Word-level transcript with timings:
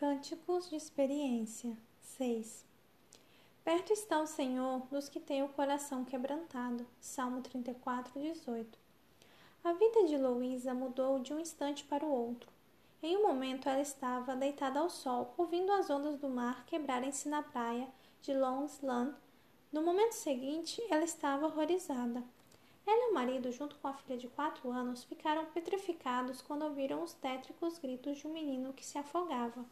Cânticos 0.00 0.70
de 0.70 0.76
Experiência 0.76 1.76
6 2.00 2.64
Perto 3.62 3.92
está 3.92 4.18
o 4.18 4.26
Senhor 4.26 4.80
dos 4.86 5.10
que 5.10 5.20
têm 5.20 5.42
o 5.42 5.50
coração 5.50 6.06
quebrantado. 6.06 6.86
Salmo 6.98 7.42
34, 7.42 8.18
18 8.18 8.78
A 9.62 9.74
vida 9.74 10.06
de 10.06 10.16
Louisa 10.16 10.72
mudou 10.72 11.18
de 11.18 11.34
um 11.34 11.38
instante 11.38 11.84
para 11.84 12.02
o 12.02 12.10
outro. 12.10 12.50
Em 13.02 13.14
um 13.18 13.24
momento 13.24 13.68
ela 13.68 13.82
estava 13.82 14.34
deitada 14.34 14.80
ao 14.80 14.88
sol, 14.88 15.34
ouvindo 15.36 15.70
as 15.70 15.90
ondas 15.90 16.16
do 16.16 16.30
mar 16.30 16.64
quebrarem-se 16.64 17.28
na 17.28 17.42
praia 17.42 17.86
de 18.22 18.32
Longsland. 18.32 19.14
No 19.70 19.82
momento 19.82 20.12
seguinte, 20.12 20.82
ela 20.88 21.04
estava 21.04 21.44
horrorizada. 21.44 22.24
Ela 22.86 23.08
e 23.08 23.10
o 23.10 23.14
marido, 23.14 23.52
junto 23.52 23.76
com 23.76 23.88
a 23.88 23.92
filha 23.92 24.16
de 24.16 24.28
quatro 24.28 24.70
anos, 24.72 25.04
ficaram 25.04 25.44
petrificados 25.44 26.40
quando 26.40 26.62
ouviram 26.62 27.02
os 27.02 27.12
tétricos 27.12 27.76
gritos 27.78 28.16
de 28.16 28.26
um 28.26 28.32
menino 28.32 28.72
que 28.72 28.82
se 28.82 28.96
afogava. 28.96 29.62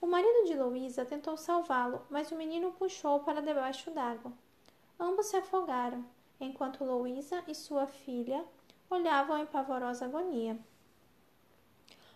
O 0.00 0.06
marido 0.06 0.46
de 0.46 0.54
Louisa 0.54 1.04
tentou 1.04 1.36
salvá-lo, 1.36 2.06
mas 2.08 2.32
o 2.32 2.36
menino 2.36 2.72
puxou 2.72 3.20
para 3.20 3.42
debaixo 3.42 3.90
d'água. 3.90 4.32
Ambos 4.98 5.26
se 5.26 5.36
afogaram, 5.36 6.04
enquanto 6.40 6.84
Louisa 6.84 7.44
e 7.46 7.54
sua 7.54 7.86
filha 7.86 8.44
olhavam 8.88 9.36
em 9.38 9.44
pavorosa 9.44 10.06
agonia. 10.06 10.58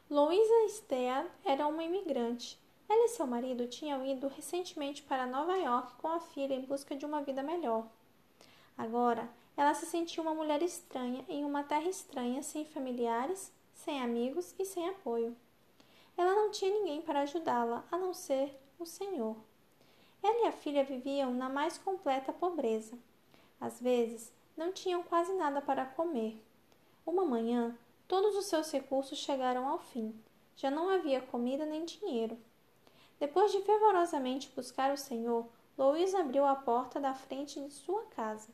Louisa 0.09 0.69
Stead 0.69 1.31
era 1.45 1.67
uma 1.67 1.83
imigrante. 1.83 2.59
Ela 2.89 3.07
e 3.07 3.09
seu 3.09 3.27
marido 3.27 3.67
tinham 3.67 4.05
ido 4.05 4.29
recentemente 4.29 5.03
para 5.03 5.27
Nova 5.27 5.57
York 5.57 5.95
com 5.97 6.09
a 6.09 6.21
filha 6.21 6.55
em 6.55 6.65
busca 6.65 6.97
de 6.97 7.05
uma 7.05 7.23
vida 7.23 7.43
melhor. 7.43 7.87
Agora, 8.77 9.29
ela 9.57 9.73
se 9.73 9.87
sentia 9.87 10.23
uma 10.23 10.35
mulher 10.35 10.63
estranha 10.63 11.25
em 11.29 11.45
uma 11.45 11.63
terra 11.63 11.89
estranha, 11.89 12.43
sem 12.43 12.65
familiares, 12.65 13.53
sem 13.73 14.01
amigos 14.01 14.55
e 14.59 14.65
sem 14.65 14.89
apoio. 14.89 15.37
Ela 16.17 16.35
não 16.35 16.51
tinha 16.51 16.71
ninguém 16.71 17.03
para 17.03 17.21
ajudá-la, 17.21 17.85
a 17.91 17.99
não 17.99 18.15
ser 18.15 18.57
o 18.79 18.87
Senhor. 18.87 19.37
Ela 20.23 20.45
e 20.45 20.47
a 20.47 20.53
filha 20.53 20.85
viviam 20.85 21.35
na 21.35 21.49
mais 21.49 21.77
completa 21.77 22.33
pobreza. 22.33 22.99
Às 23.61 23.81
vezes, 23.81 24.33
não 24.57 24.73
tinham 24.73 25.03
quase 25.03 25.33
nada 25.35 25.61
para 25.61 25.85
comer. 25.85 26.41
Uma 27.05 27.25
manhã, 27.25 27.77
todos 28.07 28.37
os 28.37 28.47
seus 28.47 28.71
recursos 28.71 29.19
chegaram 29.19 29.69
ao 29.69 29.79
fim. 29.79 30.15
Já 30.57 30.71
não 30.71 30.89
havia 30.89 31.21
comida 31.21 31.67
nem 31.67 31.85
dinheiro. 31.85 32.39
Depois 33.19 33.53
de 33.53 33.61
fervorosamente 33.63 34.53
buscar 34.55 34.93
o 34.93 34.97
Senhor, 34.97 35.47
Louise 35.77 36.17
abriu 36.17 36.45
a 36.45 36.55
porta 36.55 37.01
da 37.01 37.15
frente 37.15 37.61
de 37.61 37.71
sua 37.73 38.05
casa. 38.07 38.49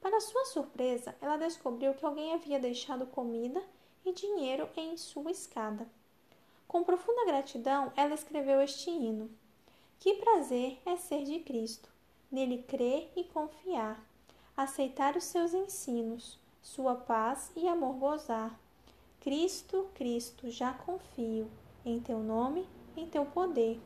Para 0.00 0.20
sua 0.20 0.44
surpresa, 0.46 1.14
ela 1.20 1.36
descobriu 1.36 1.94
que 1.94 2.04
alguém 2.04 2.34
havia 2.34 2.58
deixado 2.58 3.06
comida 3.06 3.62
e 4.04 4.12
dinheiro 4.12 4.68
em 4.76 4.96
sua 4.96 5.30
escada. 5.30 5.86
Com 6.70 6.84
profunda 6.84 7.24
gratidão, 7.24 7.92
ela 7.96 8.14
escreveu 8.14 8.60
este 8.60 8.90
hino: 8.90 9.28
Que 9.98 10.14
prazer 10.14 10.78
é 10.86 10.96
ser 10.96 11.24
de 11.24 11.40
Cristo, 11.40 11.88
nele 12.30 12.62
crer 12.62 13.10
e 13.16 13.24
confiar, 13.24 14.00
aceitar 14.56 15.16
os 15.16 15.24
seus 15.24 15.52
ensinos, 15.52 16.38
sua 16.62 16.94
paz 16.94 17.50
e 17.56 17.66
amor 17.66 17.94
gozar. 17.94 18.56
Cristo, 19.18 19.90
Cristo, 19.96 20.48
já 20.48 20.72
confio 20.72 21.50
em 21.84 21.98
teu 21.98 22.20
nome, 22.20 22.64
em 22.96 23.04
teu 23.08 23.26
poder. 23.26 23.80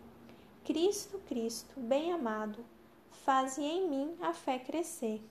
Cristo, 0.62 1.18
Cristo, 1.26 1.80
bem 1.80 2.12
amado, 2.12 2.62
faze 3.24 3.62
em 3.62 3.88
mim 3.88 4.14
a 4.20 4.34
fé 4.34 4.58
crescer. 4.58 5.22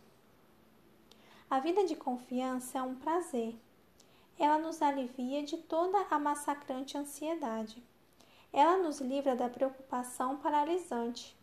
A 1.47 1.59
vida 1.59 1.85
de 1.85 1.95
confiança 1.95 2.79
é 2.79 2.81
um 2.81 2.95
prazer. 2.95 3.55
Ela 4.37 4.57
nos 4.57 4.81
alivia 4.81 5.43
de 5.43 5.57
toda 5.57 6.05
a 6.09 6.17
massacrante 6.17 6.97
ansiedade. 6.97 7.81
Ela 8.51 8.77
nos 8.77 8.99
livra 8.99 9.35
da 9.35 9.49
preocupação 9.49 10.37
paralisante. 10.37 11.35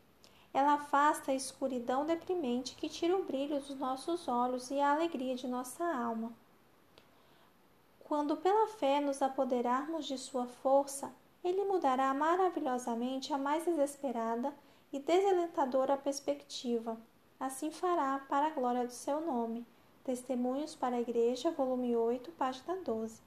Ela 0.53 0.75
afasta 0.75 1.31
a 1.31 1.34
escuridão 1.34 2.04
deprimente 2.04 2.75
que 2.75 2.88
tira 2.88 3.16
o 3.16 3.25
brilho 3.25 3.60
dos 3.60 3.76
nossos 3.76 4.26
olhos 4.26 4.70
e 4.70 4.81
a 4.81 4.92
alegria 4.92 5.37
de 5.37 5.47
nossa 5.47 5.84
alma. 5.84 6.32
Quando 8.04 8.37
pela 8.37 8.66
fé 8.66 9.00
nos 9.00 9.22
apoderarmos 9.22 10.04
de 10.06 10.19
sua 10.19 10.47
força, 10.47 11.12
ele 11.44 11.64
mudará 11.64 12.12
maravilhosamente 12.12 13.32
a 13.32 13.38
mais 13.38 13.64
desesperada 13.64 14.53
e 14.93 14.98
desalentadora 14.98 15.97
perspectiva. 15.97 16.98
Assim 17.38 17.70
fará 17.70 18.19
para 18.28 18.48
a 18.48 18.50
glória 18.50 18.84
do 18.84 18.93
seu 18.93 19.20
nome 19.20 19.64
Testemunhos 20.05 20.75
para 20.75 20.97
a 20.97 21.00
Igreja, 21.00 21.50
volume 21.50 21.94
8, 21.94 22.33
página 22.33 22.75
12. 22.77 23.21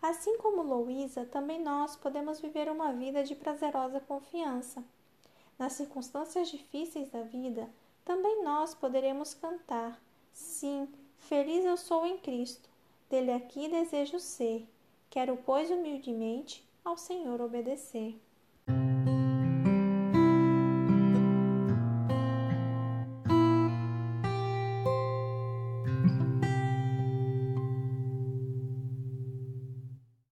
Assim 0.00 0.38
como 0.38 0.62
Louisa, 0.62 1.24
também 1.24 1.60
nós 1.60 1.96
podemos 1.96 2.38
viver 2.38 2.70
uma 2.70 2.92
vida 2.92 3.24
de 3.24 3.34
prazerosa 3.34 3.98
confiança. 3.98 4.84
Nas 5.58 5.72
circunstâncias 5.72 6.48
difíceis 6.48 7.10
da 7.10 7.22
vida, 7.22 7.68
também 8.04 8.44
nós 8.44 8.76
poderemos 8.76 9.34
cantar: 9.34 10.00
Sim, 10.32 10.88
feliz 11.18 11.64
eu 11.64 11.76
sou 11.76 12.06
em 12.06 12.16
Cristo, 12.16 12.70
dele 13.10 13.32
aqui 13.32 13.68
desejo 13.68 14.20
ser. 14.20 14.68
Quero, 15.10 15.36
pois, 15.44 15.68
humildemente 15.68 16.64
ao 16.84 16.96
Senhor 16.96 17.40
obedecer. 17.40 18.16